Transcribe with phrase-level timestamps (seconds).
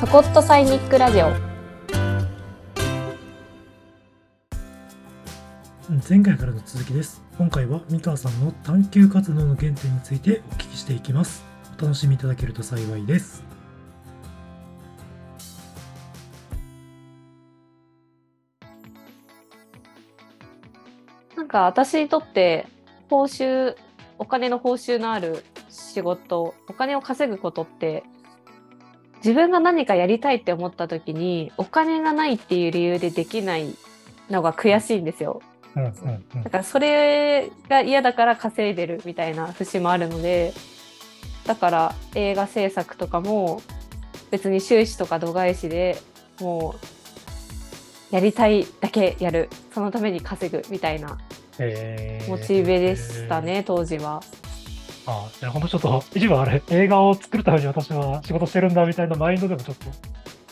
[0.00, 1.28] ちょこっとサイニックラジオ。
[6.08, 7.22] 前回からの続きです。
[7.36, 11.44] 今回は三川さんの探究活動の原点についてお聞きしていきます。
[11.78, 13.44] お楽しみいただけると幸いです。
[21.36, 22.66] なんか私にとって
[23.10, 23.76] 報酬
[24.18, 28.02] お金の報酬のある仕事お金を稼ぐことって
[29.24, 33.74] 自分が何かやりたいって思った時にお金がないっていう理由でできない
[34.30, 35.42] のが悔しいんですよ。
[35.76, 40.52] うんうんうんだからそれが嫌だから稼いでるみたいな節もあるので
[41.46, 43.62] だから映画制作とかも
[44.32, 45.96] 別に収支とか度外視で
[46.40, 46.74] も
[48.10, 51.18] うやりたいだけやるそのために稼ぐみたいな
[51.58, 54.22] えーモチベでしたね、当時は。
[55.10, 59.86] ああ本当ちょっと一部あれ映画を作るために私は仕事してるんだみたいなマインドでもちょっと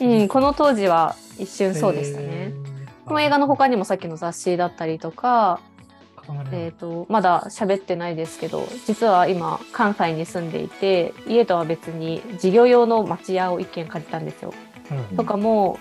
[0.04, 2.26] うん、この当時は一瞬そうでしたね。
[2.28, 5.60] えーこの映画の他にもさっきの雑誌だったりとか、
[6.52, 14.52] えー、とまだ喋ってないですけど実は今関西に住んでいて家とは別に事業用の町屋を一軒借りたんですよ。
[14.90, 15.78] うんとかも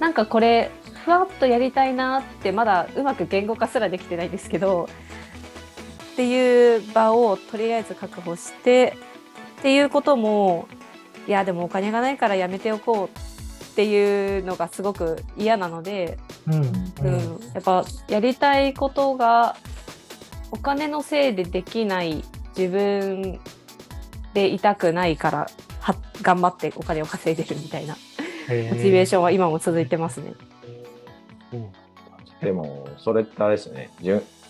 [0.00, 0.72] なんかこれ
[1.04, 4.88] ふわっとやりたいなってまだうまく言語化すらできてないんですけど
[6.20, 8.94] っていう場をとりあえず確保して
[9.60, 10.68] っていうことも
[11.26, 16.54] いやでもお金がないからやめておこうっていうのがすごく嫌なので、うん。
[16.56, 16.58] う
[17.04, 17.14] うん。
[17.16, 19.56] んやっぱやりたいことが
[20.50, 22.22] お金のせいでできない
[22.54, 23.40] 自分
[24.34, 25.48] でいたくないから
[25.80, 30.34] は頑張ってお金を稼いでるみたいなモチベーションは今も続いてますね。
[31.54, 31.72] うん。
[32.42, 33.90] でも、それってあれですよね、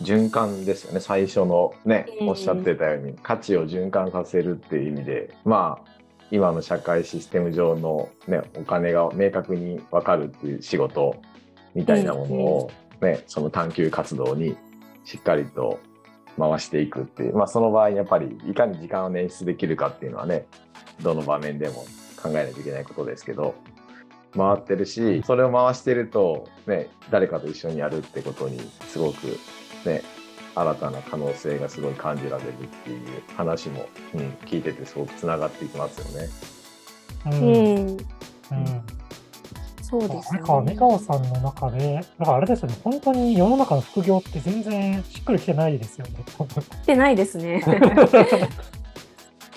[0.03, 2.29] 循循環ですよね、最初のね、うん。
[2.29, 5.91] おっしゃってたように、価値を循環させるっていう意味で、まあ、
[6.31, 11.17] 今の社会システム上の、ね、お金が明確に分かるっていう仕事
[11.75, 14.57] みたいなものを、ね、その探求活動に
[15.05, 15.81] しっかりと
[16.39, 20.47] 回していくっていう、まあ、その場合、やっぱりいかに時間を捻出できるかっていうのはね、
[21.03, 21.85] どの場面でも
[22.23, 23.55] 考えないといけないことですけど、
[24.37, 29.39] 回ってるしそれを回してると、ね、誰かと一緒にやるってことにすごく、
[29.89, 30.03] ね、
[30.55, 32.53] 新たな可能性がすごい感じられるっ
[32.85, 36.29] ていう話も、うん、聞いててすごくつながっていきますよね。
[37.27, 39.01] うんうん、うん
[39.91, 40.23] そうですね。
[40.35, 46.13] あれか、三川さんの中で、だからあれですよね、本当に世の中の副業って全然しっくりきてないですよね。
[46.85, 47.61] 来てないですね。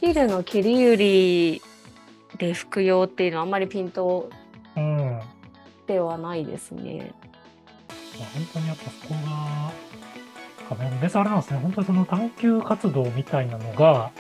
[0.02, 1.62] キルの切り売り
[2.40, 4.32] で服用っていうのはあんまりピント
[5.86, 7.14] ではないですね。
[8.34, 9.72] 本当にやっぱそこが、
[10.64, 14.12] かね別にあれなんですね、本当にその探求活動みたいなのが、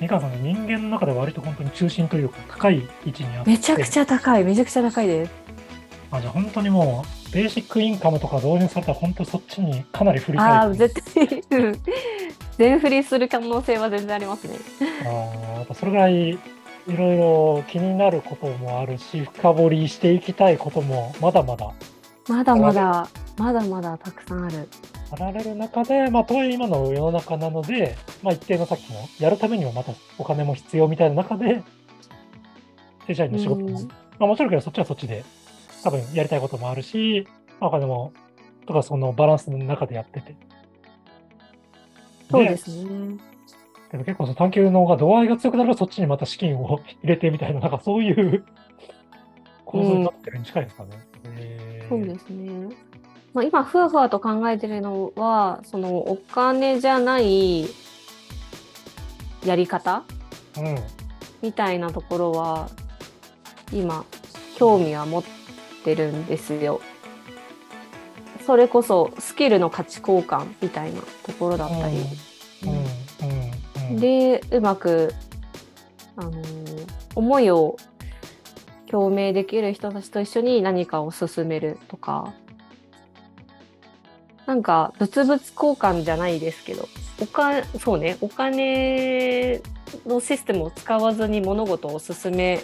[0.00, 5.32] 三川さんの人間の中で割と本当に中心というか、高い位置にあって、めちゃくちゃ高い、めちゃくちゃ高いです。
[6.10, 11.80] あじゃあ本当にもう、ベーシックインカムとか導入されたら、本当そっちにかなり振りああ、絶対、うん
[12.56, 14.56] 全振りする可能性は全然ありますね。
[15.02, 16.38] あーやっぱそれぐらいい
[16.86, 21.72] ろいろ気になることもあるし、深掘りしていきたいこともまだまだ
[22.28, 24.68] まだまだ、まだまだたくさんある。
[25.14, 31.62] あられる中で、まあ、とはいえ今の世の中なので、まあ、一定のさっきのやるためにはまたお金も必要みたいな中で、
[33.06, 35.24] 正社員の仕事も、うんまあ、もちろんけどそっちはそっちで、
[35.82, 37.26] 多分やりたいこともあるし、
[37.60, 38.12] まあ、お金も、
[38.66, 40.36] とかそのバランスの中でやってて。
[42.30, 43.18] そうですね。
[43.90, 48.44] けど結構その探求の方が度合いが強くなるとそっちにまた資金を入れてみたいな、なんかそういう
[49.64, 50.90] 構造になってるに近いですかね。
[51.88, 52.74] そうですね。
[53.34, 57.66] まあ、今、ふわふわと考えてるのは、そのお金じゃない
[59.44, 60.04] やり方
[60.56, 60.78] うん。
[61.42, 62.70] みたいなところは
[63.70, 64.06] 今
[64.56, 65.24] 興味は持っ
[65.84, 66.80] てるんですよ。
[68.46, 72.02] それこそスキルの価値交換みたいなところだったり、
[73.90, 74.00] うん。
[74.00, 75.12] でうまく、
[76.16, 76.64] あのー
[77.14, 77.76] 思いを
[78.90, 82.34] 共鳴できる人たちと一緒に何かを進めるとか
[84.46, 86.88] なんか物々交換じゃないですけど
[87.20, 89.62] おかそうねお金
[90.06, 92.60] のシステムを使わずに物事を進め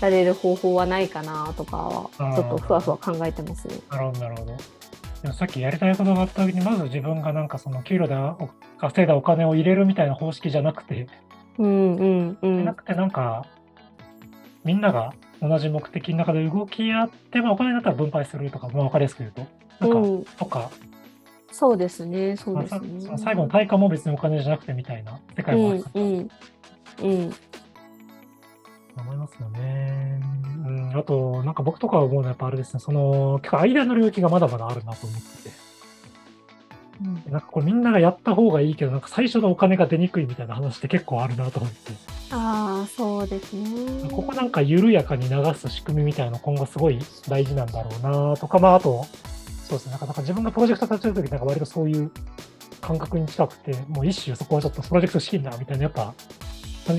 [0.00, 3.74] られる方法はないかなとかはちょっとふわふわ考えてますね。
[3.90, 4.56] なるほど、なるほど。
[5.22, 8.48] でもさっきやりたいことがあった時に、まず自分がなんかその給料でお
[8.78, 11.06] 稼いだお金を入れるみたいな方式じゃなくて、
[11.58, 13.46] うんうんうんなくてなんか、
[14.64, 19.46] みんなが同じ目的の中で動き合って、まあ、お金だったら分配するとか、まあ、分かりやすく言うと、
[19.80, 20.70] なんか、うんとか、
[21.52, 23.00] そうですねそうですね。
[23.00, 26.30] その最後の対価も別にお金じゃなくてみたいな世界もあるから、うんうん
[27.02, 27.34] うん
[28.96, 30.20] 思いますよね。
[30.66, 35.70] うん、あと、なんか僕とかは思うのはやっぱあれですね、その、結構間の領域がまだまだあるなと思ってて。
[37.30, 41.92] なんかこれみんながやった方がいいけど、なんか最初のお金が出にくいみたいな話って結構あるなと思って。
[42.30, 44.10] ああ、そうですね。
[44.10, 49.06] ここなんか緩やかに流す仕組みみたいなの今後すごい大事なんだろうなとか、まああと、
[49.70, 52.10] そうですね、なんかなんか自分がプロジェクト立ち上げるときなんか割とそういう
[52.80, 56.12] 感覚に近くて、もう一種そこはちょっとプロジェクト資金だみたいな、やっぱ、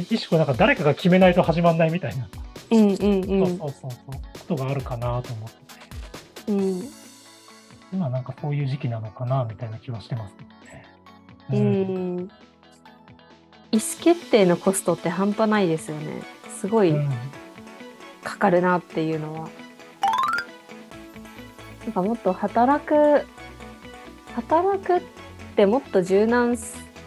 [0.10, 2.30] 一種なんか誰かが決めないと始まんないみたいな、
[2.72, 2.96] うんうんう。
[2.96, 6.90] そうんそうそうそう、ことがあるかなと思ってて、うん
[7.92, 10.36] 今なんかそういう時期なのかなみたいな気はしてます
[11.50, 11.60] うね。
[11.60, 12.20] ん、
[13.74, 16.22] 意思決定のコストって半端ないですよね。
[16.58, 17.10] すごいうん
[18.24, 19.50] かかるなっていうのは。
[21.86, 23.26] なんかもっと働く、
[24.36, 25.02] 働くっ
[25.56, 26.58] てもっと柔軟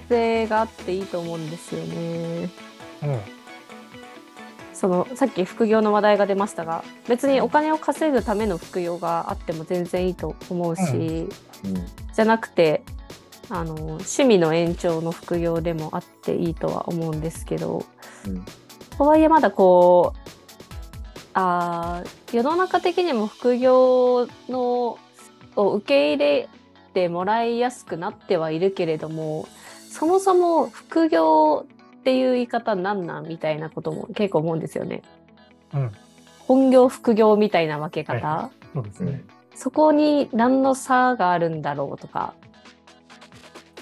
[0.08, 2.50] 性があっていいと思うんですよね。
[3.02, 3.20] うん。
[4.72, 11.28] そのさっき副業の話題が出ましたが別にお金を稼ぐための副業があっても全然いいと思うし、うん。
[12.12, 12.82] じゃなくて
[13.48, 17.84] あの趣味の延長の副業でもあっていいとは思うんですけど
[18.26, 18.44] うん。
[18.98, 20.23] とはいえまだこう
[21.34, 24.98] あー世の中的にも副業の
[25.56, 26.48] を受け入れ
[26.94, 29.46] てもらいやすくなってはいるけれども
[29.90, 31.66] そもそも副業
[32.00, 35.02] っていう言い方なんなんみたいなことも結構思うんですよね。
[35.72, 35.92] うん、
[36.40, 39.25] 本業副業みたいな分け方、はそうですね。
[39.54, 42.34] そこに何の差があるんだろうとか、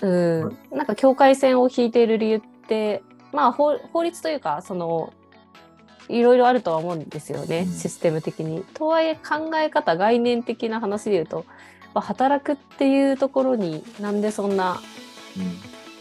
[0.02, 3.02] うん、なんか境界線を引いている理由って、
[3.32, 5.12] まあ法法律というか、その、
[6.08, 8.64] いろいろあるとは思うんですよね、うんシステム的に。
[8.75, 11.44] とはいえ考え方、概念的な話で言うと、
[11.94, 14.81] まあ、働くっていうところになんでそんな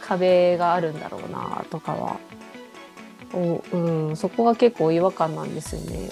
[0.01, 2.17] 壁があるんだろうなとかは、
[3.33, 6.09] おうん、そこが結構違和感なんですよね。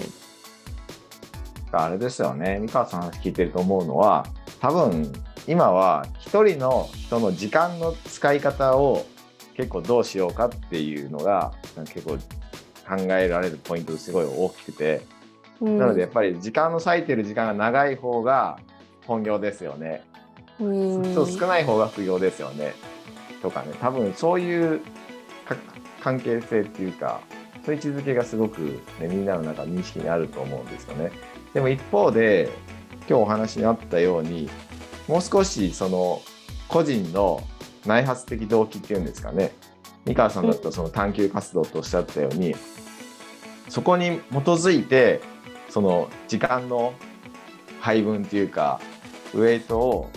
[1.72, 4.26] あれですよね、三河さんの話聞いてると思うのは、
[4.60, 5.12] 多分
[5.46, 9.06] 今は一人の人の時間の使い方を
[9.56, 11.52] 結構どうしようかっていうのが
[11.92, 12.18] 結構
[12.90, 15.02] 考えられるポイントすごい大きくて、
[15.60, 18.58] うん、なのでやっぱり時間の割いてる時間が長い方が
[19.06, 20.02] 本業ですよね。
[20.58, 20.64] う
[21.00, 22.74] ん、そう少ない方が副業ですよね。
[23.40, 24.80] とかね、多分そういう
[25.46, 25.56] か
[26.02, 27.20] 関係性っていうか、
[27.64, 28.60] そういう位置づけがすごく、
[29.00, 31.12] ね、みんなの中認識にあると思うんですよね。
[31.54, 32.50] でも一方で、
[33.08, 34.50] 今日お話にあったように、
[35.08, 36.20] もう少しその
[36.68, 37.42] 個人の
[37.86, 39.52] 内発的動機っていうんですかね。
[40.06, 42.54] 三河さんだったらその探究活動とおっしゃったように、
[43.70, 45.22] そこに基づいて、
[45.68, 46.92] その時間の
[47.80, 48.80] 配分っていうか、
[49.32, 50.10] ウェイトを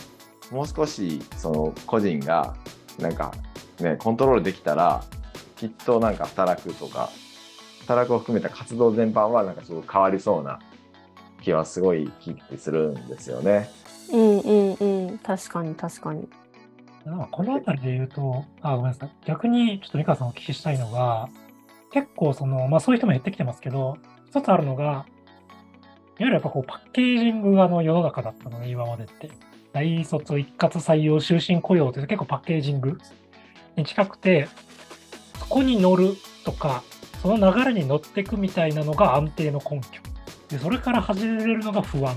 [0.51, 2.55] もう少しその個人が
[2.99, 3.31] なんか
[3.79, 5.03] ねコントロールできたら
[5.55, 7.09] きっとなんか働くとか
[7.81, 10.59] 働くを含めた活動全般はなんかすごく変わりそうな
[11.41, 13.69] 気はすごい聞いてするんですよね。
[14.11, 16.27] うんうんうん確かに確かに。
[17.31, 19.11] この辺りで言うと、あ、ごめんなさい。
[19.25, 21.27] 逆にちょっと美川さんお聞きしたいのが、
[21.93, 23.97] 結構その、まあそういう人も減ってきてますけど、
[24.29, 25.05] 一つあるのが、いわ
[26.19, 29.29] ゆるやっぱこうパッケージングがの世の中だったのね、今までって。
[29.73, 32.99] 大卒一括採用終身雇用って結構パッケージング
[33.75, 34.47] に近くて、
[35.39, 36.83] そこに乗るとか、
[37.21, 40.01] その流れに乗っていくみたいなのが安定の根拠。
[40.49, 42.15] で、それから始めれるのが不安。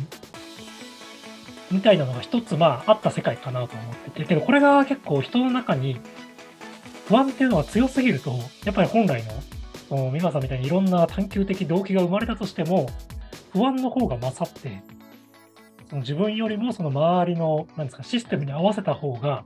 [1.71, 5.99] みたいなのが一つまああった世界かなと思ってて、けどこれが結構人の中に
[7.09, 8.33] 不安っていうのが強すぎると、
[8.65, 9.33] やっぱり本来の、
[9.89, 12.89] その美川さんみたいにいろんな探求的動機が生まれたとしても、
[13.53, 14.83] 不安の方が勝って、
[15.89, 19.45] その自分よりもその周りの、なんですか、システムに合わせた方が、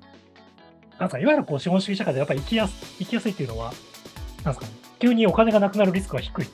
[0.98, 3.72] なんですか、いわゆるこう資本主義社会でやっぱり生きやす生きやすいっていうのは、
[4.44, 6.46] なんですかね、急にお金がなくなるリスクは低い。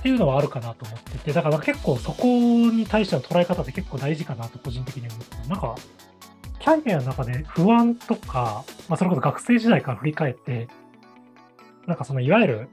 [0.00, 5.74] っていうのはあるかなと思ってて、だから結構そこに対しての捉え方って結構大事かなと個人的に思ってなんか、
[6.58, 10.68] キャリアの中で不安とか、まあそれこそ学生時代から振り返って、
[11.90, 12.68] なんかそのいわゆる、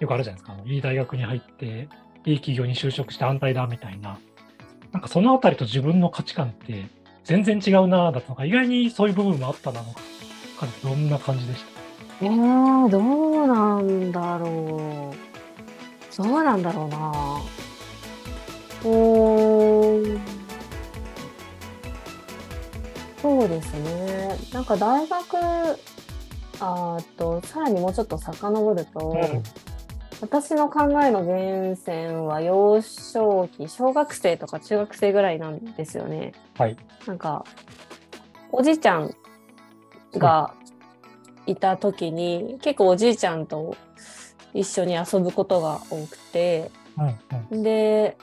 [0.00, 1.86] よくあるじゃないですか、あのいい大学に入って、
[2.24, 4.18] いい企業に就職して安泰だみたいな、
[4.90, 6.86] なんかそのあたりと自分の価値観って
[7.24, 10.00] 全然違うなだとか、意外にそういう部分もあったなのか、
[10.82, 11.62] どんな感じでし
[12.20, 12.24] た？
[12.24, 16.22] えー、どうなんだろう。
[16.22, 17.42] どうなんだろうな。
[18.84, 20.20] うーん。
[23.20, 24.38] そうですね。
[24.54, 25.36] なんか大学、
[26.60, 29.42] あと、さらにもうちょっと遡ると、うん
[30.20, 36.32] 私の考えの源泉は幼少期、小学生とか中学生ぐらいなんですよね。
[36.56, 36.76] はい。
[37.04, 37.44] なんか、
[38.50, 39.14] おじいちゃん
[40.14, 40.54] が
[41.46, 43.76] いた時に、結構おじいちゃんと
[44.54, 48.16] 一緒に遊ぶことが多くてうんうんで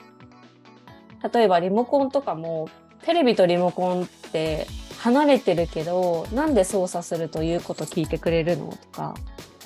[1.32, 2.68] 例えばリモコンとかも
[3.04, 4.66] テレビとリモコンって
[5.02, 9.14] 離れてるけどなんで操作するということ聞いてくれるのとか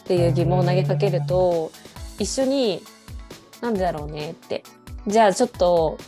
[0.01, 1.71] っていう疑問を投げかけると
[2.19, 2.83] 一緒に
[3.61, 4.65] なんでだろうねって。
[5.07, 5.99] じゃあちょっと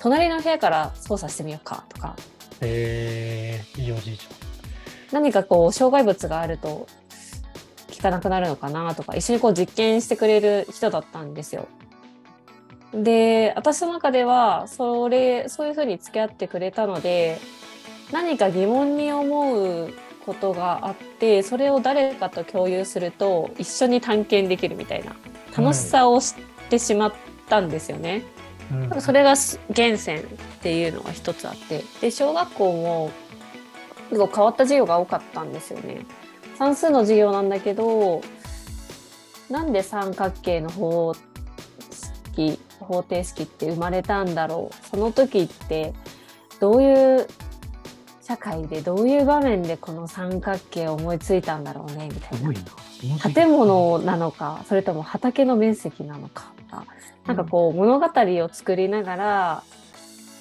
[0.00, 2.16] 隣の部屋から操作してみようかとか。
[2.60, 4.26] えー、いいおじいち
[5.12, 6.86] 何かこう障害物があると
[7.88, 11.66] 聞かなくなるのかなとか一緒にこう実験してくれる人だったんですよ。
[12.94, 17.38] で私の中ではそれそういうふうに付き合ってくれたので
[18.12, 19.92] 何か疑問に思う
[20.24, 25.14] ことがあってそれを誰かと共有すると一緒に探検できるみたいな
[25.56, 26.34] 楽しさを知っ
[26.68, 27.12] てしまっ
[27.48, 28.22] たんですよね。
[28.70, 30.22] うんそれがす源泉っ
[30.60, 33.10] ていうのが一つあってで小学校も
[34.10, 36.04] 結構変わった授業が多かったんですよね。
[36.58, 38.22] 算数の授業なんだけど
[39.48, 41.14] なんで三角形の方
[42.34, 44.86] 式方程式って生まれたんだろう？
[44.86, 45.92] その時って
[46.58, 47.28] どういう
[48.26, 53.32] 社会でどういう場面でこの三角形を思いついたんだろうねみたいな。
[53.32, 56.52] 建物なのかそれとも畑の面積なのか。
[56.56, 56.86] とか
[57.24, 57.36] なん。
[57.36, 59.62] かこう物語を作りながら、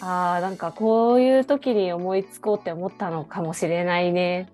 [0.02, 4.50] あーなんかこういう時に思いつこうって思ったのかもしれないね。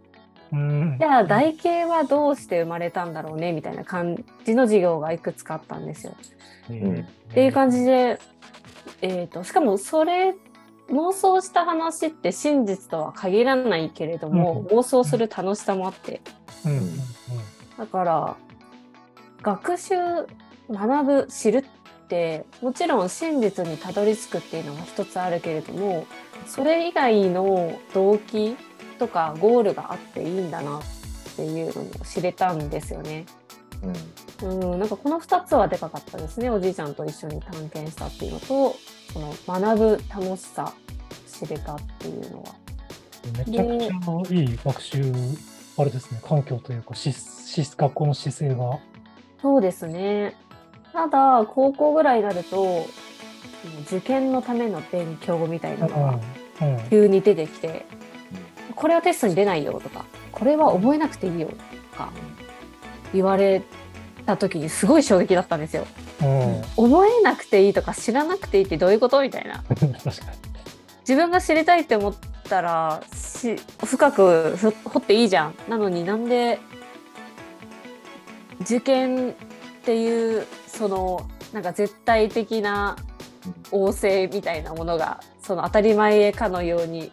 [0.52, 0.98] うん。
[1.00, 6.18] じゃあ台形はどうして生まれたんだろうねみたいな感じの授業がいくつかあったんですよ。
[6.70, 8.20] えっていう感じで、
[9.02, 10.36] えー、としかもそれ
[10.92, 16.22] 妄想した話って真実とは限らないけれども、妄想する楽しさもあって
[16.66, 16.88] うんうんうん
[17.78, 18.36] だから
[19.42, 19.96] 学習
[20.70, 26.06] 学ぶ知るってもちろん真実にたどり着くっていうのが一つあるけれども
[26.46, 28.56] それ以外の動機
[29.00, 30.82] とかゴールがあっていいんだなっ
[31.36, 33.26] ていうのも知れたんですよね。
[34.44, 38.76] うん、なんかこの2つはでかかったですねおじいちゃんと一緒に探検したっていうのと
[39.12, 40.74] その学ぶ楽しさ
[41.28, 42.62] 知れたっていうのは。
[43.38, 45.14] めちゃくちゃいい学習、
[45.78, 48.80] あれですね、環境というか、しし学校の姿勢が。
[49.42, 50.36] そうですね。
[50.92, 52.86] ただ、高校ぐらいになると、
[53.86, 56.20] 受験のための勉強みたいなのが
[56.62, 57.86] うん急に出てきて、
[58.76, 61.48] これはテストに出ないよとか、これは覚えなくていいよ
[61.92, 62.12] とか
[63.14, 63.62] 言われ
[64.26, 65.86] た時にすごい衝撃だったんですよ。
[66.22, 69.22] うん、覚えなくていいとか知らなくていいってどういうこと？
[69.22, 69.64] みたいな。
[71.02, 72.16] 自分が知りたいって思っ
[72.48, 75.56] たらし深くふ掘っていいじゃん。
[75.68, 76.60] なのになんで
[78.62, 79.34] 受験っ
[79.84, 82.96] ていうそのなんか絶対的な
[83.72, 87.12] 旺盛みたいなものがその当たり前かのように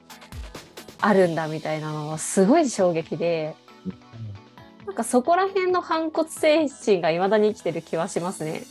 [1.00, 3.54] あるんだみたいなのはすごい衝撃で
[4.98, 8.62] かそこら辺の反骨精神が未だに生きてる気はしますね。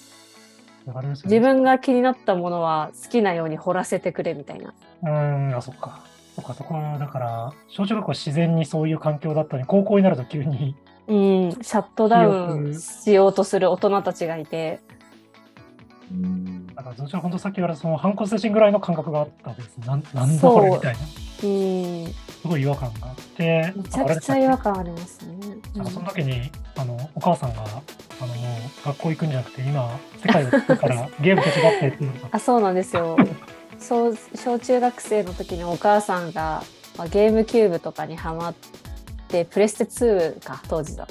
[1.25, 4.73] 自分が気になったものは好きなように掘らせてくれみたいな。
[5.03, 6.01] うん、あ、そっか。
[6.35, 10.75] そっか、そこは、だから、小中学校は自然にそういう環境だったのに、高校になると急に、
[11.07, 14.79] うん、シャットダウンしようとする大人たちがいて、
[16.11, 19.77] うんだから、そっちは本当さっき言われたその反骨精神ぐらいの感覚があったです。
[19.79, 20.99] なんなんだこれみたいな。
[20.99, 25.35] うん、すごい違和感があって、めちゃくちゃ違和感ありますね。
[25.75, 28.33] なんかその時に、あの、お母さんが、あの、
[28.85, 33.17] 学校行くんじゃなくて、今、世界を作るから ゲーム手伝ってって言うのあ、そうなんですよ。
[33.79, 36.63] そう小中学生の時にお母さんが、
[36.97, 38.53] まあ、ゲームキューブとかにハマっ
[39.27, 41.07] て、プレステ2か当時だ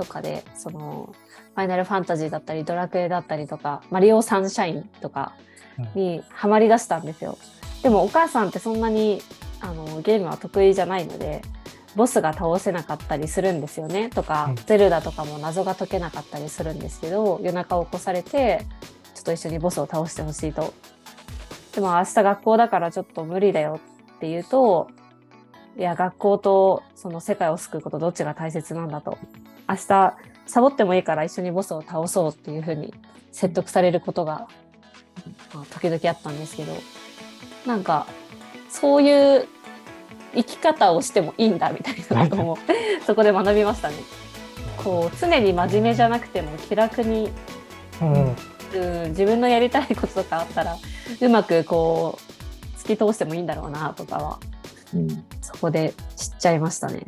[0.00, 1.14] とかで、その、
[1.54, 5.34] ファイナルファンタジーだったり、ドラクエだったりとか、マリオサンシャインとか
[5.94, 7.36] にハマりだしたんですよ。
[7.82, 9.20] でもお母さんってそんなに
[9.60, 11.42] あのゲームは得意じゃないので、
[11.96, 14.56] ボスが倒せなかったりするんですよねとか、うん。
[14.56, 18.64] ゼルダとかも謎が解けなかったりするんですけど夜中起こされて
[19.14, 20.72] ちょっと一緒にボスを倒してほしいと。
[21.74, 23.80] でも明日学校だからちょっと無理だよ
[24.16, 24.88] って言うと
[25.76, 29.18] いや学校とその世界を救うことどっちが大切なんだと
[29.70, 32.92] 明日サボってもいいから一緒にボスを倒そうっていうふうに
[33.30, 34.48] 説得されることが、
[35.54, 36.74] まあ、時々あったんですけど
[37.66, 38.06] なんか
[38.68, 39.46] そういう
[40.34, 42.58] 生き方をしてもいいんだみたいなことも
[43.06, 43.96] そこで学びましたね。
[44.76, 47.30] こう常に真面目じゃなくても気楽に、
[48.00, 48.36] うん。
[48.72, 50.76] うん、自分のやりたいこととかあったら
[51.20, 52.20] うまくこ
[52.76, 54.38] う突き通してもいいんだろうなとかは
[54.94, 57.04] うんそこで知っちゃいましたね。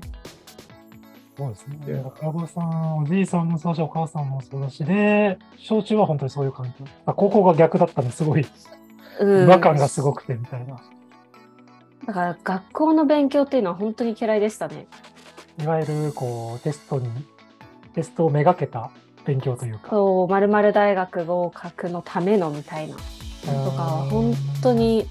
[1.37, 1.79] そうですね。
[1.87, 6.85] いやだから親御さん、おじいさんもそうだし、お母さんもそうだし、で、小中は本当にそういう環境。
[7.07, 8.47] あ高校が逆だったんですごい、
[9.21, 10.81] うん違和感がすごくてみたいな。
[12.07, 14.87] だから学校の勉強っていうのは本当に嫌いでしたね。
[15.62, 17.09] いわゆる、こう、テストに、
[17.95, 18.91] テストをめがけた
[19.25, 19.91] 勉強というか。
[19.91, 22.97] そう、まるまる大学合格のためのみたいな
[23.47, 25.09] のとかは本当に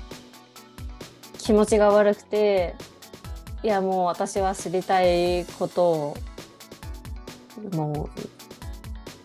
[1.38, 2.76] 気持ちが悪くて、
[3.64, 6.18] いやもう私は知りたいことを
[7.74, 8.22] もう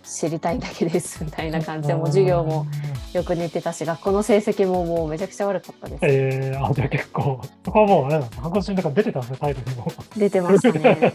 [0.05, 2.67] 知りたいだけですみたいな感じでもう授業も
[3.13, 6.01] よく寝てたし学校の成績ももうめちゃくちゃ悪かったです。
[6.03, 9.93] えー、あ、じゃあ結構、そこはもうあれなんです半年の中出てたんですね、タイトルにも。
[10.17, 11.15] 出てましたね。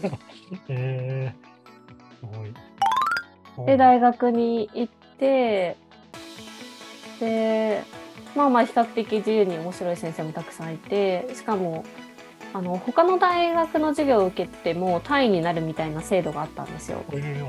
[0.68, 2.54] えー、すごい。
[3.66, 5.76] で大学に行って
[7.20, 7.82] で
[8.34, 11.84] まあまあ比較的自由に面白い先生もたくさんいてしかも
[12.54, 17.02] あの他の大学の授業を受けても単位になるみたいな制度があったんですよ。
[17.12, 17.42] え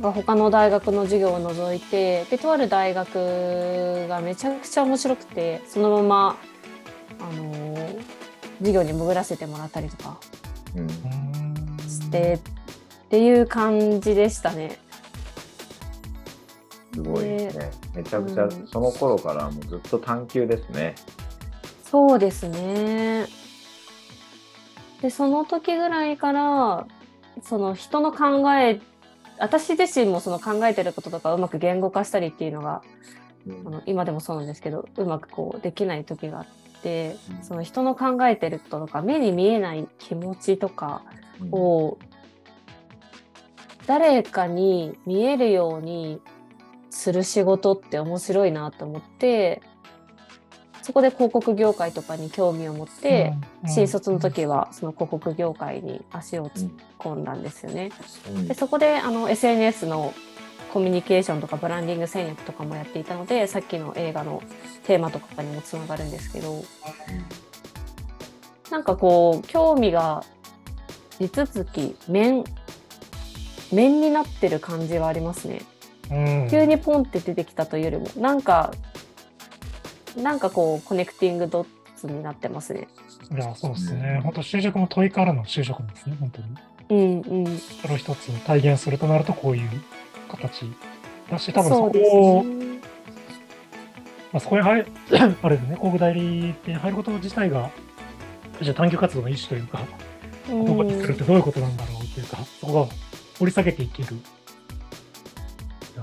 [0.00, 6.36] ー、他の大学の授業を除いてでとある大学がめちゃくちゃ面白くてそのまま、
[7.20, 8.24] あのー
[8.58, 10.18] 授業に潜らせてもらったりとか
[11.88, 14.78] してっていう感じでしたね。
[16.94, 17.70] すごいですね。
[17.96, 20.94] めちゃくちゃうんその頃からもうずっと探求ですね。
[21.82, 23.26] そうですね。
[25.04, 26.86] でその時ぐらいから
[27.42, 28.80] その人の考え
[29.38, 32.80] 私自身もその考えてることとかうまく言語化したりっていうのが
[33.46, 33.66] うん。
[33.66, 36.46] あの今でもそうなんですけどうまくこうできない時があっ
[36.80, 37.44] てうん。
[37.44, 41.02] その人の考えてることとか目に見えない気持ちとか
[41.38, 41.48] うん。
[41.52, 41.98] を
[43.86, 46.22] 誰かに見えるように
[46.88, 49.60] する仕事って面白いなと思って
[50.84, 53.32] そこで広告業界とかに興味を持って、
[53.66, 57.90] 新卒の時はその広告業界に足を突っ込んだんですよね。
[58.28, 58.48] うん。
[58.48, 60.12] でそこであの SNS の
[60.74, 64.42] コミュニケーションとかブランディング戦略とかもやっていたのでさっきの映画の
[64.86, 66.62] テーマとかにもつながるんですけど
[68.70, 70.22] なんかこう興味が
[71.18, 72.44] 地続き面
[73.72, 75.62] 面になってる感じはありますね。
[76.10, 76.14] う
[76.44, 76.48] ん。
[76.50, 78.74] 急にポンって出てきたというよりもなんか
[80.16, 82.88] なんかこうコネクティングドッツになってますね。
[83.32, 84.20] いや、そうですね。
[84.22, 86.48] 本当就職も問いからの就職ですね、本当に。
[86.90, 87.58] うんうん。
[87.58, 89.70] それを一つ体現するとなると、こういう
[90.28, 90.70] 形
[91.30, 92.64] だし、多分そこそうですを、ね。
[94.32, 94.86] まあ、そこに入る、
[95.42, 97.70] あれですね、広告代理店に入ること自体が、
[98.60, 102.88] じゃあ探究活動の一種というか、うん言葉にするってどういうことなんだろうっていうか、そこが
[103.38, 104.08] 掘り下げていける。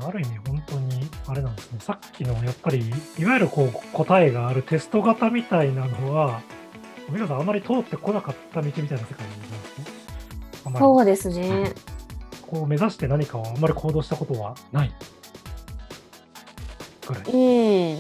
[0.04, 0.30] ある意味、
[1.32, 6.42] あれなんですね、さっきのやっぱり、いわゆるこう答えがあるテスト型みたいなのは、
[7.10, 10.78] 皆さんあまり通ってこなかった道みたいな世界なんですね。
[10.78, 11.74] そうですね。
[12.42, 14.92] こう目指して何かをあんまり行動したことはない。
[17.08, 17.24] ぐらい。
[17.32, 18.00] う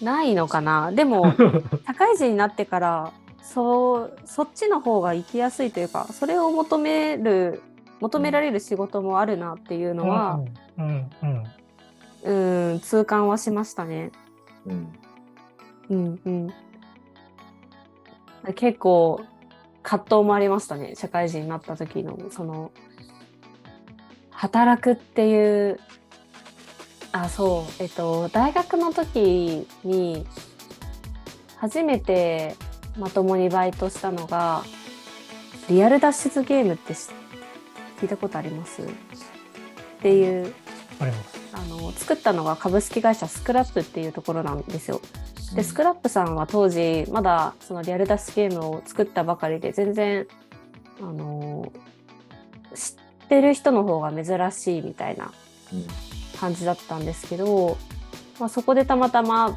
[0.00, 0.04] ん。
[0.04, 0.90] ないのかな。
[0.90, 1.34] でも、
[1.86, 7.62] 社会人になってから、そう、そっちの方が生きやすいというか、それを求める、
[8.00, 10.40] 求められる仕事もあるなっていうのは、
[10.78, 11.44] うん、うん、うん。
[12.24, 14.10] うん、痛感はしましたね。
[14.66, 14.92] うん
[15.90, 16.54] うんうん。
[18.54, 19.20] 結構、
[19.82, 20.94] 葛藤もありましたね。
[20.96, 22.72] 社会人になった時の、その、
[24.30, 25.78] 働くっていう、
[27.12, 30.26] あ、そう、えっと、大学の時に、
[31.58, 32.56] 初めて
[32.98, 34.64] まともにバイトしたのが、
[35.68, 37.10] リアル脱出ゲームって知
[38.00, 38.82] 聞いたことあります？
[38.82, 38.86] っ
[40.00, 40.54] ていう、
[41.00, 41.43] あります。
[41.54, 45.00] あの、作ったのが株式会社スクラップっていうところなんですよ。
[45.54, 50.26] でスクラップさんは当時まだそのリアル脱出ゲームを作ったばかりで全然
[51.00, 51.70] あの
[52.74, 55.32] 知ってる人の方が珍しいみたいな
[55.72, 55.86] うん
[56.38, 57.78] 感じだったんですけど、
[58.40, 59.56] まあ、そこでたまたま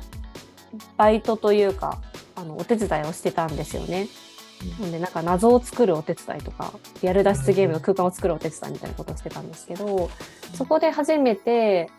[0.95, 1.99] バイトというか
[2.35, 4.07] あのお手伝いをしてたんですよね。
[4.79, 10.09] なんでなんか謎を作るお手伝いとかリアル脱出ゲームの空間を作るお手伝いみたいなことをしてたんですけど
[10.55, 11.89] そこで初めて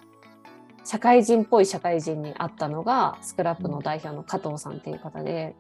[0.85, 5.55] 社会人っぽい社会人に会ったのがスクラップの代表の加藤さんっていう方で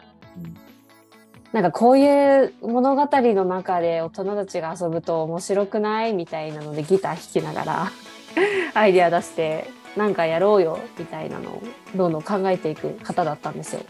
[1.52, 7.92] なんかこういう物語の中で大人たちが遊ぶと面白くないみたいなのでギター弾きながら
[8.74, 11.62] アイデア出してなんかやろうよみたいなのを
[11.94, 13.82] どんどん考えていく方だったんですよ。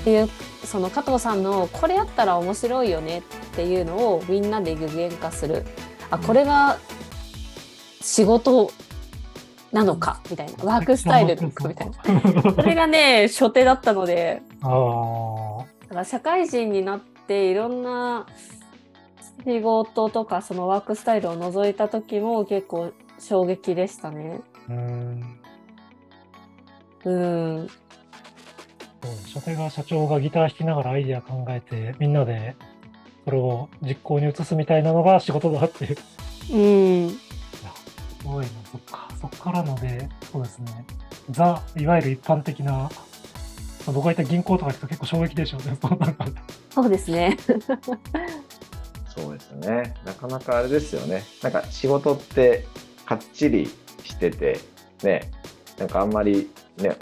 [0.00, 0.28] っていう
[0.64, 3.22] その加藤さんのこれやったら面白いよねっ
[3.54, 5.64] ていうのをみんなで具現化する
[6.10, 6.78] あこれが
[8.00, 8.70] 仕事
[9.72, 15.64] なのかみたいなワークスタイルなのかみたいなそれがね初手だったのでああ。
[15.88, 18.26] だから社会人になっていろんな
[19.44, 24.40] 仕事とかそのワークスタイルを除いた時も結構衝撃でしたね。
[27.04, 27.70] うーん。
[29.04, 32.56] うん、そう初手が社長がギター弾きながらアイデア考えて、みんなで
[33.24, 35.96] それを実行に移すみたいなのが仕事だっていう。
[36.50, 37.16] うん、す
[38.24, 39.08] ごいな、そっか。
[39.20, 40.84] そっからので、そうですね。
[41.30, 42.90] ザ、いわゆる一般的な、ま
[43.88, 45.76] あ僕がいた銀行とか行くと結構衝撃でしょうね。
[45.80, 46.26] そうなんか
[46.70, 47.36] そうですね。
[49.14, 49.94] そうですね。
[50.04, 51.22] なかなかあれですよね。
[51.42, 52.66] なんか仕事って
[53.04, 53.66] かっちり
[54.04, 54.60] してて、
[55.02, 55.30] ね、
[55.76, 56.96] なんかあんまりね、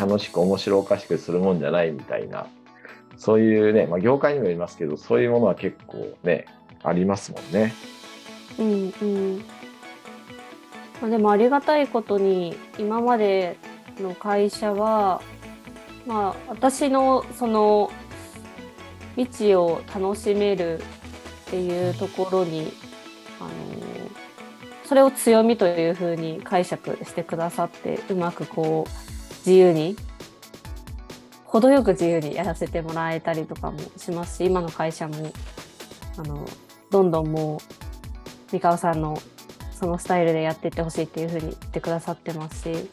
[0.00, 2.46] 楽しく面白おかしくするもんじゃないみたいな、
[3.18, 6.46] そういうね、まあ業界にもよりますけど、そういうものは結構ね、
[6.82, 7.74] ありますもんね。
[8.58, 9.38] うんうん。
[11.02, 13.58] まあ、でもありがたいことに今まで
[14.00, 15.20] の会社は、
[16.06, 17.92] まあ私のその
[19.16, 20.82] 未知を楽しめるっ
[21.50, 22.72] ていうところに、
[23.38, 23.50] あの
[24.84, 29.09] それを強みというふうに解釈してくださってうまくこう
[29.46, 29.96] 自由に
[31.44, 35.32] 程よく自由にやらせてもらえたりとかもしますし今の会社も
[36.16, 36.46] あの
[36.90, 39.20] どんどんもう三河さんの
[39.72, 42.88] そのスタイルでやっていってほしいっていうふうに言ってくださってますし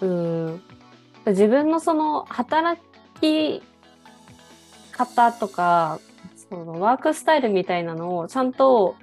[0.00, 0.62] うん。
[1.26, 2.80] 自分のその働
[3.20, 3.62] き
[4.92, 6.00] 方とか
[6.48, 8.96] そのワークスタイルみたいなのをちゃんと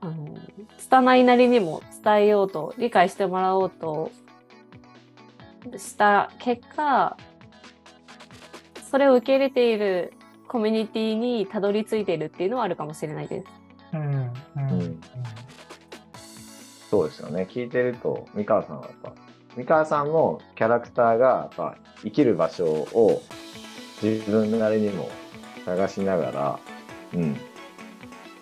[0.00, 0.38] あの
[0.78, 4.10] 拙いなりにも伝えようと理解してもらおうと
[5.76, 7.16] した結果
[8.90, 10.12] それを受け入れている
[10.48, 13.46] コミュニティにたどり着いているっていうのはあるかもしれないです。
[13.92, 15.00] うん、うん、うん。
[16.90, 17.46] そうですよね。
[17.48, 19.12] 聞いてると、三河さんはやっぱ、
[19.56, 23.22] 三河さんのキャラクターがやっぱ生きる場所を
[24.02, 25.08] 自分なりにも
[25.64, 26.58] 探しながら、
[27.14, 27.36] うん。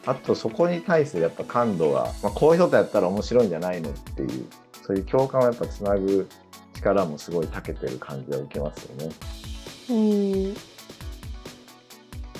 [0.09, 4.47] あとそこに対するやっぱ感度が、まあ、こういう人とやったら面白いんじゃないのっていう、
[4.83, 6.27] そういう共感をやっぱつなぐ
[6.75, 9.14] 力もすごい長けてる感じは受けますよね。
[9.90, 9.94] う
[10.53, 10.57] ん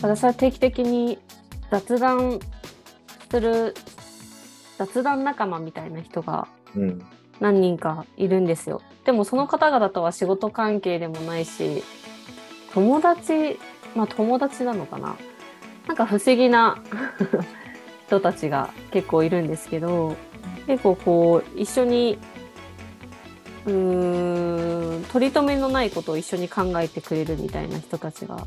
[0.01, 1.19] 私は定期的に
[1.71, 2.41] 雑談
[3.31, 3.75] する
[4.79, 7.03] 雑談仲間みたいな人がうん。
[7.41, 8.83] 何人かいるんですよ。
[9.05, 11.85] でもその方々とは仕事関係でもないし
[12.73, 13.59] 友達
[13.95, 15.17] まあ友達なのかな
[15.87, 16.83] なんか不思議な
[18.09, 20.17] 人たちが結構いるんですけど
[20.67, 22.19] 結構こう一緒に
[23.67, 28.47] うーん取り留めのないことを一緒に考えてくれるみたいな人たちが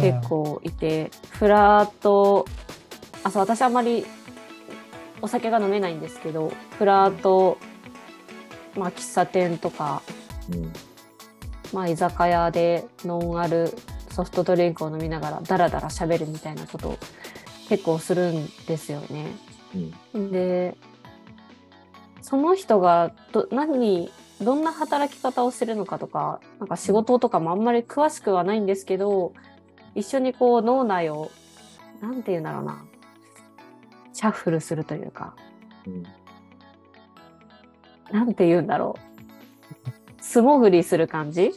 [0.00, 2.46] 結構いて、フラーと
[3.24, 4.04] あそう私あんまり
[5.22, 7.58] お酒が飲めないんですけどフラーと、
[8.76, 10.02] まあ、喫茶店とか、
[10.52, 10.72] うん。
[11.72, 13.72] まあ、居酒屋でノンアル
[14.10, 16.98] ソフトドリンクを飲みながらダラダラ喋るみたいなことを
[17.68, 19.26] 結構するんですよね。
[20.14, 20.30] うん。
[20.32, 20.76] で
[22.22, 29.32] その人がど何どんな働き方をしてるのかとかなんか仕事とかもあんまり詳しくはないんですけど
[29.94, 31.30] 一緒にこう脳内を
[32.00, 32.84] なんて言うんだろうな
[34.12, 35.34] シャッフルするというか
[35.86, 36.02] うん。
[38.12, 41.52] なんて言うんだろう素潜りする感じ？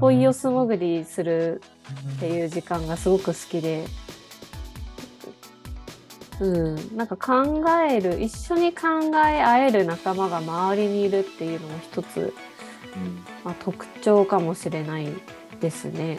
[0.00, 1.60] 問いを素潜りする
[2.16, 3.86] ってういう時間がすごく好きで、
[6.40, 8.88] うん、なんか考える一緒に考
[9.26, 13.24] え合える仲間が周りにいるっていうのも一つ、うん。
[13.44, 15.08] まあ、特徴かもしれない
[15.60, 16.18] ですね。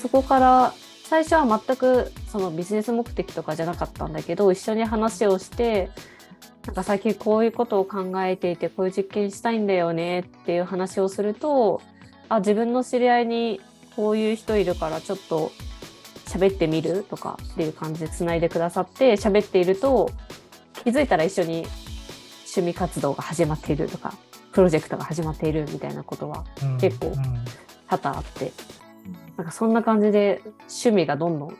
[0.00, 5.90] そこから最初は全くそのビジネス目的とかじゃなかったんだけど一緒に話をして
[6.66, 11.80] なんか最近こういうことを考えていてこういう実験したいんだよねっていう話をすると
[12.28, 13.60] あ自分の知り合いに
[13.96, 15.50] こういう人いるからちょっと
[16.28, 20.10] 喋ってみるとかっていう感じでつないでくださって喋っていると
[20.84, 21.66] 気づいたら一緒に
[22.54, 24.14] 趣味活動が始まっているとか
[24.52, 27.14] プロジェクトが始まっているみたいなことはん結構うん
[27.88, 28.52] 多々あって
[29.36, 31.56] なんかそんな感じで趣味がどんどん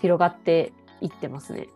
[0.00, 1.68] 広がっていってますね。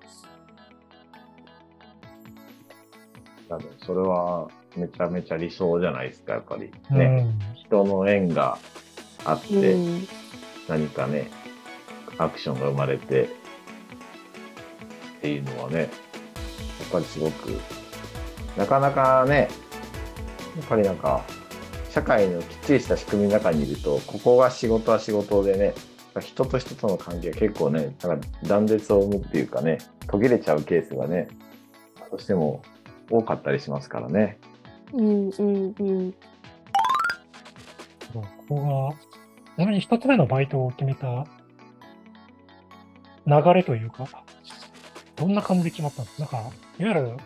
[3.48, 6.72] 多分それはめちゃめちゃ理想じゃないですか、やっぱり。
[6.90, 7.22] うね。
[7.22, 8.58] ん人の縁が
[9.24, 10.06] あっうて、ん、
[10.68, 11.30] 何かね、
[12.18, 13.28] アクションが生まれてっ
[15.20, 15.88] ていうのはね、やっ
[16.90, 17.58] ぱりすごく、
[18.56, 19.48] なかなかね、
[20.56, 21.24] やっぱりなんか、
[21.90, 25.74] 社会のきっちりした仕組みの中にいると、ここが仕事は仕事でね、
[26.20, 31.28] 人と人との関係が結構ね、なんか断絶を生むっていうかね、途切れちゃうケースがね、
[32.10, 32.62] どうしても
[33.10, 34.38] 多かったりしますからね。
[34.92, 36.14] うん、うん、うん。
[38.12, 41.26] ここが、ちなみに一つ目のバイトを決めた
[43.26, 44.06] 流れというか、
[45.16, 47.16] どんな感じで決まったんですかなんか、いわゆる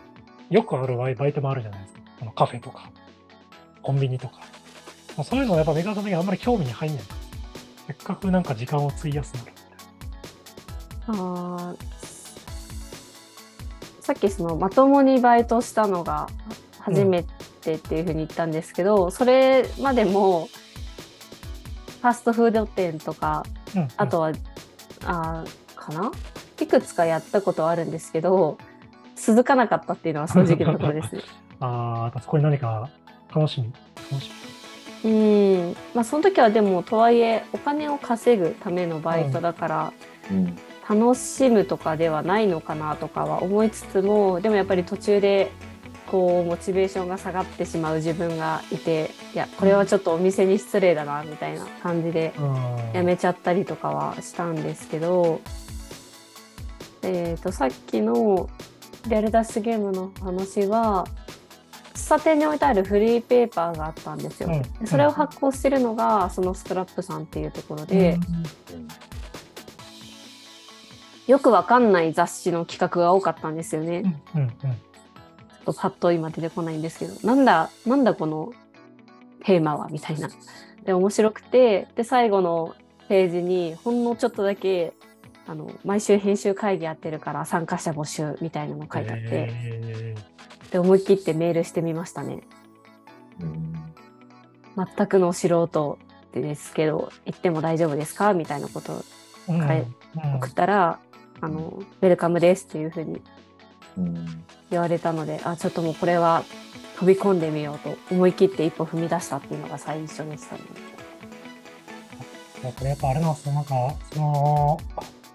[0.49, 1.99] よくあるバイバイトもあるじゃないですか。
[2.21, 2.89] あのカフェとか、
[3.81, 4.35] コンビニとか。
[5.17, 7.03] まあそういうのはやっぱメガドにあんまり興味に入んない。
[7.87, 9.65] せっかくなんか時間を費やすならみたい
[11.07, 11.77] あー
[14.01, 16.27] さっきそのまともにバイトしたのが
[16.79, 17.25] 初め
[17.61, 20.49] てっていうふうに言ったんですけど、それまでも
[22.01, 23.43] ファストフード店とか
[23.75, 24.31] うんあとは、
[25.03, 26.11] あーかな？
[26.61, 28.57] いくつかやったことはあるんですけど
[29.15, 31.21] 続かなかったっていうのは正直なところですね。
[31.61, 32.89] ああ、そこに何か
[33.33, 33.71] 楽しみ、
[34.11, 34.31] 楽し
[35.03, 39.93] うんまあその時はでもとはいえお金を稼ぐためのバイトだから、
[40.31, 40.57] うん
[40.89, 45.51] 楽しむとかではないのかなとかは思いつつもでもやっぱり途中で
[46.09, 52.33] こうモチベーションが下がってしまう自分がいていやこれはちょっとお店に失礼だなみたいな感じで。
[52.93, 55.41] やめちゃったりとかはしたんですけど、
[57.03, 58.49] えー、とさっきの
[59.07, 61.05] リアル脱出ゲームの話は
[61.93, 64.49] 喫茶店に置いてあるフリーペーパーがあったんですよ。
[64.49, 68.17] うんでそれを発行してるのがそのスクラップさんっていうところで、
[71.27, 74.19] よくわかんない雑誌の企画が多かったんですよね。
[74.35, 74.49] うん、うん、うん。
[74.49, 74.71] ちょっ
[75.65, 78.51] とパッと今出てこないんですけど、なんだ、なんだこの
[79.43, 80.27] テーマはみたいな。
[80.85, 82.73] で、面白くて、で、最後の
[83.09, 84.93] ページにほんのちょっとだけ、
[85.49, 90.15] あの、毎週編集会議やってるから参加者募集みたいなの書いてあって、え
[90.71, 92.41] で、思い切ってメールしてみましたね。
[93.41, 93.73] うん。
[94.95, 95.97] 全くの素人
[96.33, 98.35] ですけど、行っても大丈夫ですか？
[98.35, 99.85] みたいなことをー
[100.23, 100.35] うん。
[100.35, 100.99] 送ったら、
[101.41, 103.19] あの、ウェルカムですっていうふうに
[103.97, 106.43] うん言われたのであちょっともうこれは
[106.99, 110.61] 飛び込んでみようと思い切って一歩踏み出したっていうのが最初でしたね。
[112.61, 113.71] これやっぱあれなんですよ、なんか、
[114.13, 114.77] その、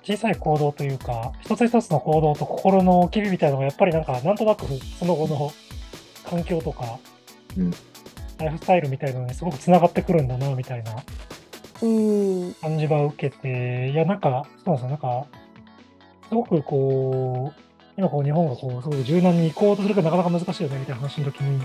[0.06, 4.66] 小さい行動というか、一つ一つの行動と心の機微みたいなのが、やっぱりなんか、なんとなく
[4.98, 5.50] その後の
[6.28, 6.98] 環境とか、
[7.56, 7.70] うん。
[8.38, 10.92] ライフスタイルみたいなのにすごくつながってくるんだな、みたいな。
[11.82, 12.54] うん。
[12.54, 15.26] 感じは受けて、いや、なんか、そうなんですよ、なんか、
[16.28, 17.60] すごくこう、
[17.96, 21.62] 今こう日本がこう、すごく柔軟に行こうとするけど、なかなか難しいよね、みたいな話の時に、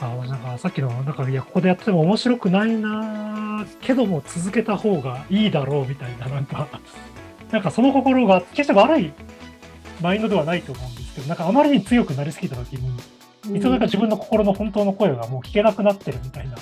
[0.00, 6.68] あなんかさっきの、なんか、いや、ここでやってても面白くないなけども続けた方がいいだろう、みたいな、なんか、
[7.54, 9.12] なんかその心が、決して悪い
[10.02, 16.56] マインドではないと思うんですけど、なんかあまりに強くなりすぎた時に、いつの間にか自分の心の本当の声がもう聞けなくなってるみたいな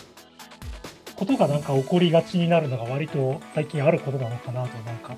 [1.17, 5.17] ことがなんか起こりがちになるのが割と最近あることなのかなとなんか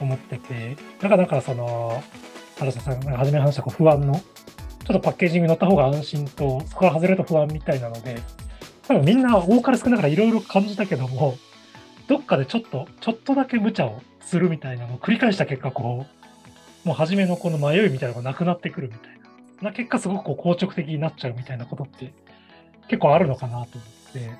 [0.00, 2.04] 思ってて、だからなんかその、
[2.60, 8.22] 原田さんが初めに話したこう不安の、ちょっとパッケージングに乗った方が安心と、そこから外れると不安みたいなので、
[8.86, 11.36] 多分みんな多かれ少なからいろいろ感じたけども、
[12.06, 16.04] どっかでちょっと、ちょっとだけ無茶をするみたいなのを繰り返した結果、こ
[16.84, 19.10] う、もう初めのこの迷いみたいなのがなくなってくるみたい
[19.62, 19.70] な。
[19.70, 22.12] な結果すごくこう硬直的になっちゃうみたいなことって
[22.88, 24.30] 結構あるのかなと思って。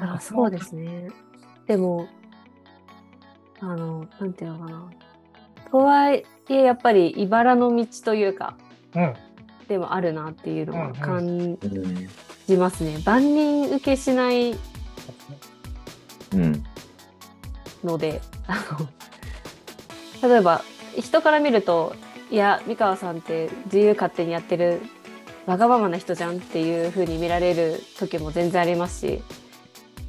[0.00, 1.10] あそうですね。
[1.66, 2.08] でも
[3.60, 4.90] あのなんていうのかな。
[5.70, 8.56] とはいえやっぱり茨の道というか
[8.94, 9.14] うん。
[9.68, 11.58] でもあるなっていうのは感うん
[12.46, 13.02] じますね。
[13.04, 14.52] 万人受けしない
[16.32, 16.64] うん
[17.88, 18.56] のであ
[20.22, 20.62] の例えば
[20.96, 21.94] 人から見ると
[22.30, 24.80] いや三河さんって自由勝手にやってる
[25.46, 29.22] わがままな人じゃんっていう風に見られる時も全然ありますし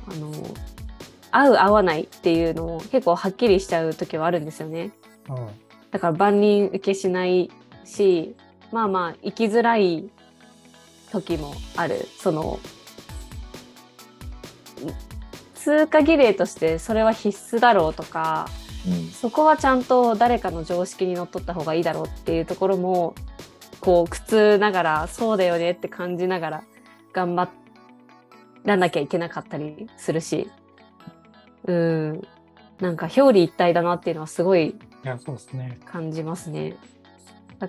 [0.08, 0.32] あの
[1.32, 4.92] 合う合わないっていうのも結構はっきりしちゃう時はあるんですよね
[5.30, 5.48] うん。
[5.92, 7.50] だから万人受けしない
[7.86, 8.36] し
[8.72, 10.10] まあまあ生きづらい
[11.12, 12.60] 時もあるその
[15.64, 18.48] 通過儀礼としてそれは必須だろうとか
[18.88, 23.16] うんそこはちゃんと誰かの常識にのっとった方がいいだろうっていうところも
[23.82, 26.64] こう苦痛ながらそうだよねって感じながら
[27.14, 27.50] 頑張
[28.64, 30.50] らなきゃいけなかったりするし
[31.66, 32.28] うん
[32.80, 35.78] なんか表裏一体だなっていうのはすごいいや、そうですね。
[35.86, 36.76] 感じますね。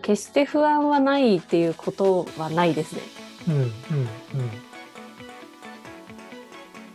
[0.03, 3.03] 決して不安はないっていうことはないですね。
[3.49, 3.71] うん、うん、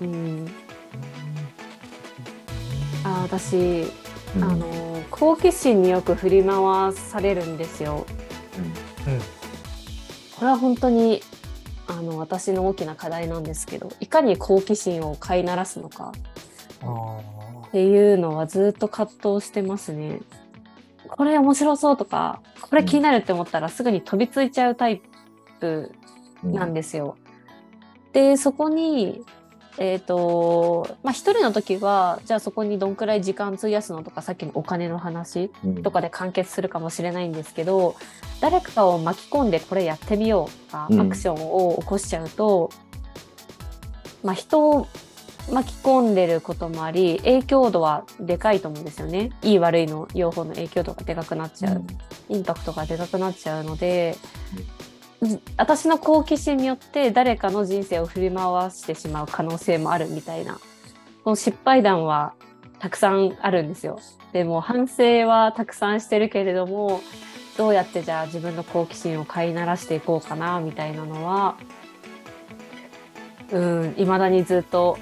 [0.02, 0.14] うん。
[0.14, 0.52] うん、
[3.06, 3.56] あ私、
[4.36, 8.06] うんあの好奇心によく振り回されるんですよ。
[9.08, 9.20] うん。
[10.36, 11.22] これは本当に
[11.88, 16.12] あの私の大きな課題なんですけどいかに好奇心を飼いならすのか。
[17.68, 20.20] っていうのはずっと葛藤してますね。
[21.08, 25.02] これ面白そうとかこれ気になるって思ったらすぐに飛びついちゃうタイ
[25.60, 25.92] プ
[26.44, 27.16] なんですよ。
[28.12, 29.24] でそこに
[29.78, 35.84] えっ、とまあ一人の時はじゃあそこにどんくらい時間費やすのとかさっきのお金の話うん。
[35.84, 37.96] とかで完結するかもしれないんですけど
[38.42, 41.02] 誰かを巻き込んでこれやってみようとか、うん。
[41.02, 42.72] アクションを起こしちゃうと、
[44.24, 44.88] まあ、人
[45.52, 49.32] 巻き込んでることもあり影響度はでかいと思うんですよね。
[49.44, 51.84] いい悪いの両方の影響度がでかくなっちゃう、
[52.30, 54.18] インパクトがでかくなっちゃうので、
[55.58, 60.60] 私の好奇心によって誰かの人生を振り回してしまう可能性もあるみたいな
[61.24, 62.34] この失敗談は
[62.80, 64.00] たくさんあるんですよ。
[64.34, 67.02] でも反省はたくさんしてるけれども
[67.58, 71.56] どうやってじゃあ自分の好奇心を飼いならしていこうかなみたいなのは
[73.52, 74.98] うん未だにずっと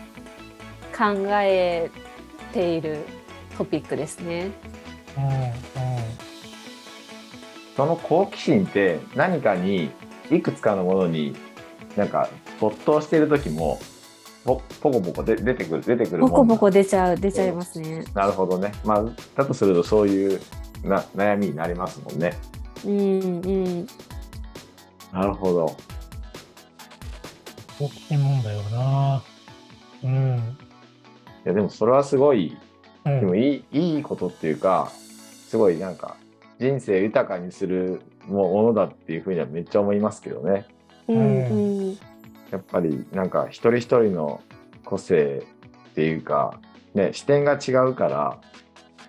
[0.96, 1.90] 考え
[2.54, 3.00] ている
[3.58, 4.52] トピックですね。
[5.18, 5.94] うんうん
[7.76, 9.90] その好奇心って何かに
[10.36, 11.36] いくつかのものに
[11.96, 13.80] なんか没頭している時も
[14.44, 18.04] ポポコポコで出てくる出てくるもんボコボコ出ちゃう出ちゃいますね。
[18.14, 18.74] なるほどね。
[18.84, 20.42] まあだとするとそういう
[20.84, 22.34] な悩みになりますもんね。
[22.86, 23.88] うんうん。
[25.14, 25.78] なるほど。
[27.80, 29.24] 好奇心問題よな。
[30.04, 30.58] うん。
[31.46, 32.58] いやでもそれはすごい
[33.06, 33.20] うん。
[33.22, 34.92] でもいいいいことっていうか
[35.48, 36.18] すごいなんか
[36.60, 40.66] 人生豊かにするものだっていうふうにはめっちゃ思いますけどね。
[41.08, 41.98] うんうん
[42.52, 44.40] やっぱりなんか一人一人の
[44.86, 45.44] 個性
[45.90, 46.60] っていうか、
[46.94, 48.40] ね、視点が違うから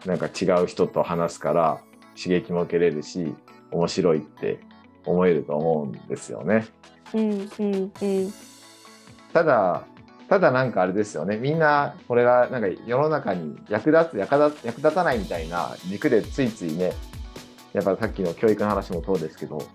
[0.06, 1.80] なんか違う人と話すから
[2.16, 3.34] 刺激も受けれるし
[3.70, 4.60] 面白いって
[5.04, 6.66] 思えると思うんですよね。
[7.12, 8.32] うんうんうん。
[9.34, 9.84] ただ
[10.28, 11.36] ただなんかあれですよね。
[11.36, 16.92] みんなこれがなんか世の中に役立つ役立役立たないみたいな軸でついついね
[17.74, 19.66] やっぱさっきの教育の話もそうですけど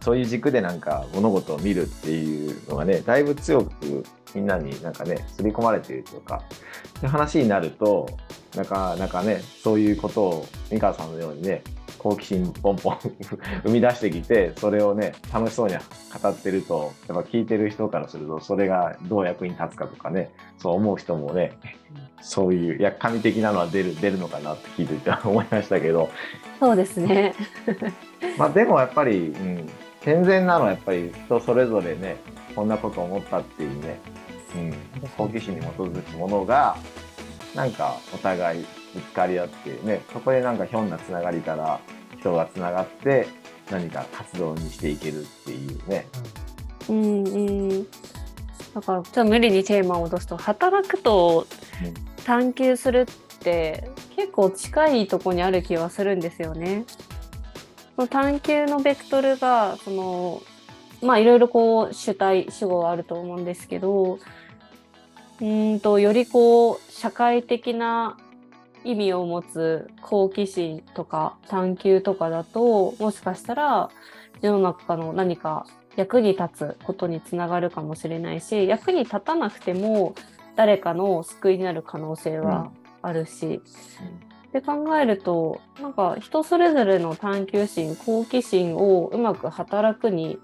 [0.00, 6.42] そういう軸でなんか物事を見るっていうのがねだいぶ強くみんなになんかね刷り込まれているというか
[6.96, 8.08] そういう話になると
[8.56, 11.62] なかなかねそういうことを美川さんのようにね
[11.98, 12.98] 好奇心ポンポン
[13.64, 21.52] 生み出してきてそれをね楽しそうに語ってるとやっぱ聞いてる人からするとそれがどう役に立つかとかねそう思う人もね
[22.20, 26.10] そういうや神的なのは出る出るのかなって聞いてて思いましたけど
[26.58, 27.34] そうですね。
[28.38, 29.68] まあでもやっぱり、うん、
[30.00, 32.16] 健全なのはやっぱり人それぞれね
[32.54, 33.98] こんなこと思ったっていうね、
[34.56, 36.76] うん、好奇心に基づくものが
[37.54, 41.78] なんかお互いぶつかり合ってねそこでなんかひょんなつながりから
[42.18, 43.26] 人がつながって
[43.70, 46.06] 何か活動にしていけるっていうね
[46.88, 47.86] うんうん。
[48.74, 51.46] だからちょっと無理にテーマを戻すと働くと
[52.24, 56.84] 探求するって結構近いとこにある気はするんですよね。
[57.94, 60.42] その探求のベクトルがその
[61.02, 64.18] まあいろいろこう主体主語はあると思うんですけど
[65.40, 68.16] うんとよりこう社会的な
[68.84, 73.90] 意味を持つ好奇心とか探求とかだともしかしたら
[74.40, 80.14] 世の中の何か役に立つことにつながるかもしれないし役に立たなくても
[80.56, 82.70] 誰かの救いになる可能性は
[83.02, 83.60] あるし、
[84.48, 90.38] って考えるとなんか人それぞれの探求心好奇心をうまく働くに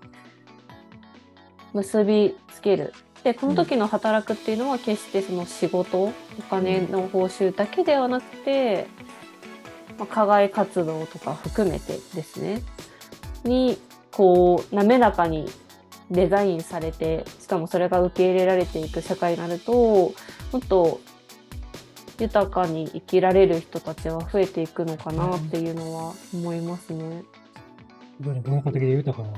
[1.73, 2.93] 結びつける。
[3.23, 6.13] でこの時の働くっていうのは決してその仕事お
[6.49, 8.87] 金の報酬だけではなくて、
[9.99, 12.63] まあ、課外活動とか含めてですね。
[13.45, 13.79] に
[14.21, 15.47] こう滑らかに
[16.11, 20.13] デザインされてしかもそれが受け入れられていく社会になるとも
[20.59, 21.01] っと
[22.19, 27.23] 豊かに生きられる人たちは増えていくのかなっていうのは思いますね。
[28.19, 29.35] 非常に文化的で豊かな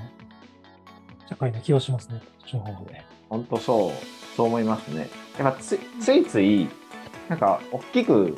[1.29, 3.05] 社会な気がしますね、こっちの方で。
[3.29, 6.69] 本当そうそう思いますねやっぱつついつい
[7.29, 8.37] なんか大きく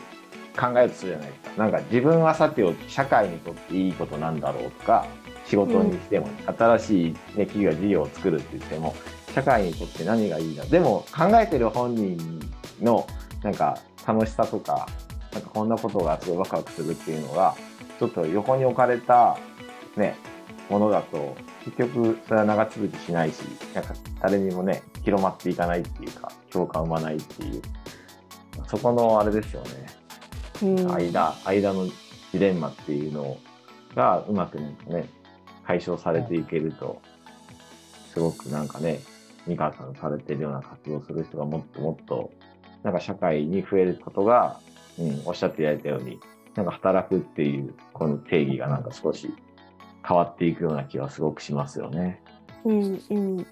[0.54, 5.07] 考えるとするじゃないですかなんか自分はさておき社会にとっていいことなんだろうとか
[5.46, 8.94] 仕事にしても、新しい、ね、企業や事業を作るって言っても
[9.35, 12.40] 社会にとって何がいいんだでも考えてる本人
[12.80, 13.07] の
[13.42, 14.87] なんか楽しさとか
[15.33, 17.54] なんかこんなことがすごいワクワクするっていうのが
[17.98, 19.37] ちょっと横に置かれた
[19.96, 20.16] ね
[20.70, 23.40] ものだと結局それは長続きしないし
[23.74, 27.62] なんか誰にもね広まっていかないっていうか共感を生まないっていう
[28.69, 29.87] そこのあれですよね。
[30.62, 30.92] うん。
[30.92, 31.87] 間間の
[32.33, 33.37] ジレンマっていうの
[33.94, 35.08] がうまくね
[35.67, 37.00] 解消されていけると
[38.12, 39.00] すごくなんかね
[39.46, 42.33] 美川さんされてるような活動する人がもっともっと
[42.83, 44.60] なんか社会に増えることが、
[44.98, 46.21] うん、おっしゃっていただいたように
[46.54, 49.35] なんか働くっていうこの定義がなんか少し
[50.06, 52.23] 変わっていくような気はすごくしますよね。
[52.65, 53.46] うんうん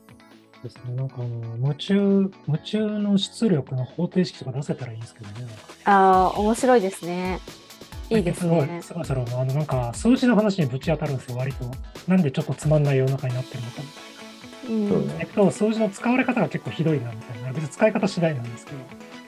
[0.62, 0.94] ですね。
[0.94, 5.46] なんかあの、夢中、夢中の出力の方程式とか出せたらいいんですけどね。
[5.84, 7.40] ああ面白いですね。
[8.16, 8.80] いいですね。
[8.82, 11.64] そろそろ、あの、なんか数字の話にぶち当たるんですよ、割と。
[12.06, 13.82] なんでちょっとつまんない世の中になってるのか
[14.68, 15.14] みたいな。
[15.16, 17.52] うえっと、数字の使われ方が結構ひどいなみたいな。
[17.52, 18.78] 別に使い方次第なんですけど。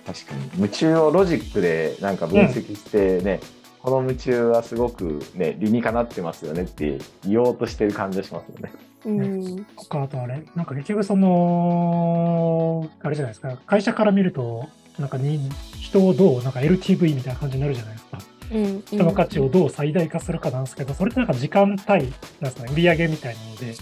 [0.07, 3.41] 確かに夢中をロジックでなんか分析してね、
[3.81, 8.73] この夢中はすごくね理にかなってますよねって言おうとしてる感じがしますよね。
[9.07, 14.67] うんとか、あとあれ、なんか結局その、あれじゃないですか、会社から見ると、
[14.99, 18.19] なんかに人をどう、なんか LTV みたいな感じになるじゃないですか。
[18.53, 23.75] うん人の価値をどう最大化するかなんですけど、それってなんか時間対、なんですかね、売り上げみたいなので、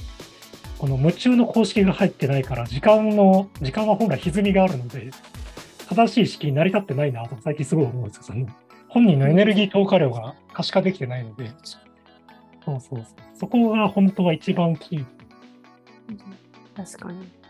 [0.78, 5.10] この夢中の公式が入ってないから、時間の、時間は本来歪みがあるので、
[5.88, 8.22] 正しい式に成り立ってないなと最近すごい思うんですよ。
[8.22, 8.46] その
[8.88, 11.50] 本人のエネルギー投下量が可視化できてないので、
[12.64, 13.04] そうそうそう。
[13.38, 15.06] そこが本当は一番キー
[16.76, 17.41] 確かに。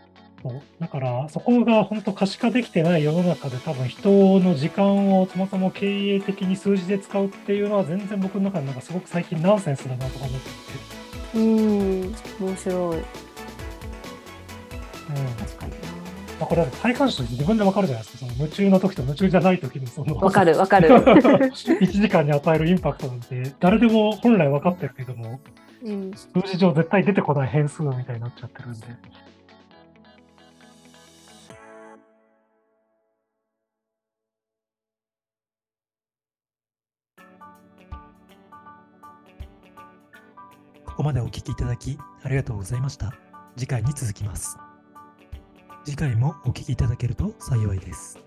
[0.42, 10.92] そうだから、そこが本当可視化できてない世の中で多分人の時間をそもそも経営的に数字で使うっていうのは全然僕の中でなんかすごく最近ナンセンスだなとか思っていて。
[11.34, 12.96] うん、面白い。
[12.96, 13.04] うん
[15.38, 15.72] 確かに
[16.40, 18.26] まあ、これは体感して自分でわかるじゃないですか。
[18.26, 20.16] その夢中の時と夢中じゃない時のその。
[20.16, 20.20] な。
[20.22, 20.88] わかる、わかる。
[20.90, 25.38] 1時間に与えるインパクトなんて誰でも本来分かってるけども、
[25.84, 28.86] うん、数字上絶対出てこない変数みたいになっちゃってるんで。
[40.92, 43.14] ここまでお聞きいただきありがとうございました。
[43.56, 44.58] 次回に続きます。
[45.86, 48.18] 次回もお聞きいただけると幸いです。